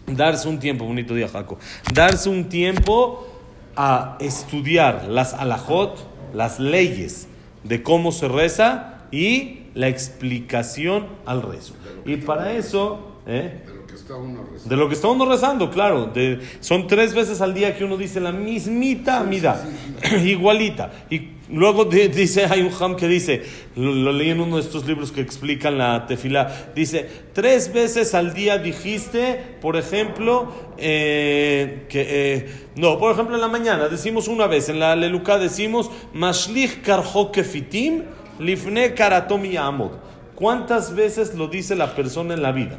darse 0.08 0.48
un 0.48 0.58
tiempo, 0.58 0.86
bonito 0.86 1.14
día 1.14 1.28
Jaco, 1.28 1.56
darse 1.94 2.28
un 2.30 2.48
tiempo 2.48 3.28
a 3.76 4.16
estudiar 4.18 5.04
las 5.04 5.34
alajot, 5.34 6.04
las 6.34 6.58
leyes 6.58 7.28
de 7.62 7.84
cómo 7.84 8.10
se 8.10 8.26
reza 8.26 9.04
y 9.12 9.59
la 9.74 9.88
explicación 9.88 11.06
al 11.26 11.42
rezo. 11.42 11.74
Y 12.04 12.16
para 12.16 12.52
eso, 12.52 13.16
¿eh? 13.26 13.62
De 13.66 13.74
lo 13.74 13.86
que 13.86 13.94
está 13.94 14.14
uno 14.16 14.42
rezando. 14.42 14.68
De 14.68 14.76
lo 14.76 14.88
que 14.88 14.94
está 14.94 15.08
uno 15.08 15.26
rezando, 15.26 15.70
claro. 15.70 16.06
De, 16.06 16.40
son 16.60 16.86
tres 16.86 17.14
veces 17.14 17.40
al 17.40 17.54
día 17.54 17.76
que 17.76 17.84
uno 17.84 17.96
dice 17.96 18.20
la 18.20 18.32
mismita 18.32 19.20
amida, 19.20 19.66
igualita. 20.24 20.90
Y 21.10 21.30
luego 21.50 21.84
di- 21.84 22.08
dice, 22.08 22.46
hay 22.46 22.60
un 22.62 22.70
ham 22.80 22.96
que 22.96 23.08
dice, 23.08 23.42
lo, 23.76 23.92
lo 23.92 24.12
leí 24.12 24.30
en 24.30 24.40
uno 24.40 24.56
de 24.56 24.62
estos 24.62 24.86
libros 24.86 25.10
que 25.12 25.20
explican 25.20 25.78
la 25.78 26.06
tefila, 26.06 26.70
dice, 26.74 27.08
tres 27.32 27.72
veces 27.72 28.14
al 28.14 28.32
día 28.34 28.58
dijiste, 28.58 29.56
por 29.60 29.76
ejemplo, 29.76 30.52
eh, 30.78 31.86
que, 31.88 32.06
eh, 32.08 32.50
no, 32.76 32.98
por 32.98 33.12
ejemplo 33.12 33.34
en 33.34 33.40
la 33.40 33.48
mañana 33.48 33.88
decimos 33.88 34.28
una 34.28 34.46
vez, 34.46 34.68
en 34.68 34.78
la 34.78 34.92
aleluca 34.92 35.38
decimos, 35.38 35.90
mashlich 36.14 36.82
karjo 36.82 37.32
kefitim, 37.32 38.04
lifne 38.40 38.94
karatom 38.94 39.44
y 39.44 39.56
amod. 39.56 39.92
¿Cuántas 40.34 40.94
veces 40.94 41.34
lo 41.34 41.48
dice 41.48 41.76
la 41.76 41.94
persona 41.94 42.34
en 42.34 42.42
la 42.42 42.52
vida? 42.52 42.78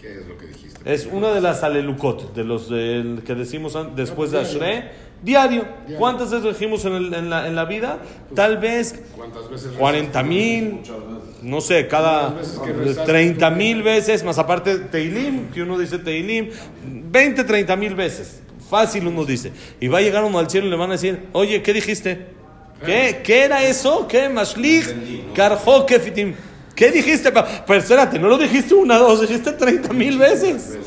¿Qué 0.00 0.12
es 0.20 0.26
lo 0.26 0.38
que 0.38 0.46
dijiste? 0.46 0.92
Es 0.92 1.06
una 1.10 1.30
de 1.32 1.40
las 1.40 1.62
alelukot, 1.62 2.34
de 2.34 2.44
los 2.44 2.70
del- 2.70 3.22
que 3.26 3.34
decimos 3.34 3.76
después 3.94 4.30
de 4.30 4.38
Ashre, 4.40 4.90
diario. 5.22 5.66
¿Cuántas 5.98 6.30
veces 6.30 6.44
dijimos 6.58 6.84
en, 6.86 6.94
el- 6.94 7.14
en 7.14 7.28
la, 7.30 7.46
en 7.48 7.54
la 7.54 7.64
vida? 7.66 7.98
Tal 8.34 8.56
vez 8.58 8.98
¿Cuántas 9.16 9.50
veces? 9.50 9.72
40 9.76 10.22
mil, 10.22 10.80
no 11.42 11.60
sé, 11.60 11.86
cada 11.88 12.30
Muchas 12.30 12.46
veces 12.46 12.58
que 12.60 12.72
rezaste. 12.72 13.12
30 13.12 13.50
mil 13.50 13.82
veces, 13.82 14.24
más 14.24 14.38
aparte 14.38 14.78
Teilim, 14.78 15.48
que 15.50 15.62
uno 15.62 15.78
dice 15.78 15.98
Teilim, 15.98 16.48
20, 16.86 17.44
30 17.44 17.76
mil 17.76 17.94
veces. 17.94 18.40
Fácil 18.70 19.06
uno 19.06 19.24
dice. 19.24 19.52
Y 19.80 19.88
va 19.88 19.98
a 19.98 20.00
llegar 20.00 20.24
uno 20.24 20.38
al 20.38 20.48
cielo 20.48 20.66
y 20.66 20.70
le 20.70 20.76
van 20.76 20.90
a 20.90 20.92
decir, 20.92 21.26
oye, 21.32 21.62
¿qué 21.62 21.72
dijiste? 21.72 22.37
¿Qué? 22.84 23.20
¿Qué 23.24 23.44
era 23.44 23.62
eso? 23.62 24.06
¿Qué? 24.06 24.28
Mashlich, 24.28 24.86
Karjo, 25.34 25.84
Kefitim. 25.86 26.34
¿Qué 26.74 26.90
dijiste? 26.92 27.32
Pero 27.32 27.80
espérate, 27.80 28.18
no 28.18 28.28
lo 28.28 28.38
dijiste 28.38 28.74
una, 28.74 28.98
dos, 28.98 29.20
dijiste 29.20 29.52
30 29.52 29.92
mil 29.92 30.16
veces. 30.16 30.78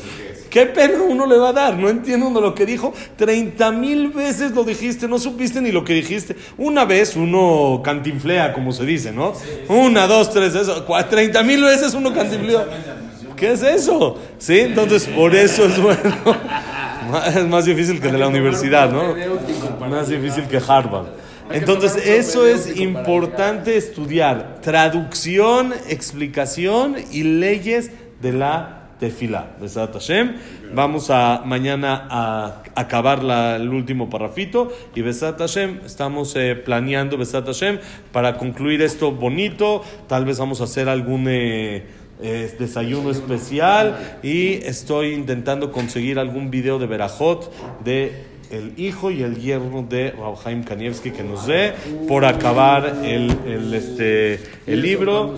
¿Qué 0.48 0.66
pena 0.66 1.00
uno 1.02 1.26
le 1.26 1.38
va 1.38 1.48
a 1.48 1.52
dar? 1.52 1.78
No 1.78 1.88
entiendo 1.88 2.28
uno 2.28 2.40
lo 2.40 2.54
que 2.54 2.66
dijo. 2.66 2.92
30 3.16 3.72
mil 3.72 4.08
veces 4.08 4.52
lo 4.52 4.64
dijiste, 4.64 5.08
no 5.08 5.18
supiste 5.18 5.62
ni 5.62 5.72
lo 5.72 5.82
que 5.82 5.94
dijiste. 5.94 6.36
Una 6.58 6.84
vez 6.84 7.16
uno 7.16 7.80
cantinflea, 7.82 8.52
como 8.52 8.72
se 8.72 8.84
dice, 8.84 9.12
¿no? 9.12 9.32
Una, 9.68 10.06
dos, 10.06 10.30
tres, 10.30 10.54
eso. 10.54 10.84
30 10.84 11.42
mil 11.42 11.62
veces 11.62 11.94
uno 11.94 12.12
cantinflea. 12.12 12.66
¿Qué 13.34 13.52
es 13.52 13.62
eso? 13.62 14.18
¿Sí? 14.38 14.60
Entonces, 14.60 15.06
por 15.06 15.34
eso 15.34 15.64
es 15.64 15.80
bueno. 15.80 15.98
Es 17.34 17.46
más 17.46 17.66
difícil 17.66 18.00
que 18.00 18.08
de 18.08 18.16
la 18.16 18.28
universidad, 18.28 18.90
¿no? 18.90 19.14
Más 19.88 20.08
difícil 20.08 20.44
que 20.44 20.56
Harvard. 20.56 21.21
Entonces, 21.54 21.96
eso 22.06 22.46
es 22.46 22.78
importante 22.78 23.76
estudiar. 23.76 24.60
Traducción, 24.62 25.72
explicación 25.88 26.96
y 27.10 27.22
leyes 27.24 27.90
de 28.20 28.32
la 28.32 28.88
tefila. 29.00 29.56
Besat 29.60 29.92
Hashem. 29.94 30.36
Vamos 30.74 31.10
a 31.10 31.42
mañana 31.44 32.06
a 32.08 32.62
acabar 32.74 33.22
la- 33.22 33.56
el 33.56 33.68
último 33.68 34.08
parrafito. 34.08 34.72
Y 34.94 35.02
Besat 35.02 35.38
Hashem, 35.38 35.80
estamos 35.84 36.34
eh, 36.36 36.54
planeando 36.54 37.16
Besat 37.18 37.46
Hashem 37.46 37.78
para 38.12 38.38
concluir 38.38 38.80
esto 38.82 39.10
bonito. 39.12 39.82
Tal 40.08 40.24
vez 40.24 40.38
vamos 40.38 40.60
a 40.60 40.64
hacer 40.64 40.88
algún. 40.88 41.26
eh, 41.28 41.84
eh, 42.24 42.54
desayuno 42.56 43.10
especial 43.10 44.18
y 44.22 44.52
estoy 44.64 45.12
intentando 45.12 45.72
conseguir 45.72 46.20
algún 46.20 46.52
video 46.52 46.78
de 46.78 46.86
Berajot 46.86 47.50
de 47.82 48.12
el 48.52 48.74
hijo 48.76 49.10
y 49.10 49.22
el 49.22 49.40
yerno 49.40 49.82
de 49.82 50.12
Rauhaim 50.12 50.62
Kanievski 50.62 51.10
que 51.10 51.24
nos 51.24 51.46
dé 51.46 51.72
por 52.06 52.24
acabar 52.24 53.00
el, 53.02 53.34
el, 53.46 53.74
este, 53.74 54.40
el 54.66 54.82
libro. 54.82 55.34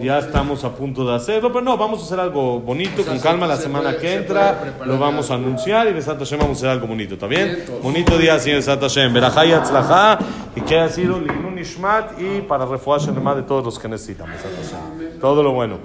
Ya 0.00 0.18
estamos 0.18 0.64
a 0.64 0.74
punto 0.74 1.06
de 1.06 1.14
hacerlo, 1.14 1.52
pero 1.52 1.64
no, 1.64 1.76
vamos 1.76 2.00
a 2.00 2.04
hacer 2.06 2.18
algo 2.18 2.58
bonito, 2.60 3.04
con 3.04 3.18
calma 3.20 3.46
la 3.46 3.56
se 3.56 3.64
semana 3.64 3.96
que 3.96 4.14
entra, 4.14 4.74
lo 4.84 4.98
vamos 4.98 5.30
a 5.30 5.34
anunciar 5.34 5.86
y 5.86 5.92
Besat 5.92 6.18
Hashem 6.18 6.40
vamos 6.40 6.56
a 6.56 6.60
hacer 6.60 6.70
algo 6.70 6.86
bonito, 6.88 7.14
¿está 7.14 7.26
bien? 7.26 7.62
Bonito 7.82 8.18
día, 8.18 8.38
señor 8.38 8.58
Besat 8.58 8.80
Hashem. 8.80 9.12
Berajá 9.12 9.46
y 9.46 9.52
Atzlajá, 9.52 10.18
y 10.56 10.60
que 10.62 10.78
haya 10.78 10.88
sido 10.88 11.20
Linun 11.20 11.58
Ishmat 11.58 12.20
y 12.20 12.40
para 12.40 12.66
refugiarse 12.66 13.12
de 13.12 13.42
todos 13.42 13.64
los 13.64 13.78
que 13.78 13.88
necesitan, 13.88 14.28
Besat 14.28 14.50
Hashem. 14.50 15.20
Todo 15.20 15.42
lo 15.42 15.52
bueno. 15.52 15.78